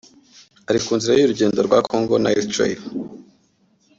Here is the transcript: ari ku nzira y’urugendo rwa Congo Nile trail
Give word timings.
ari 0.69 0.79
ku 0.85 0.91
nzira 0.97 1.13
y’urugendo 1.15 1.59
rwa 1.67 1.79
Congo 1.89 2.13
Nile 2.17 2.43
trail 2.51 2.79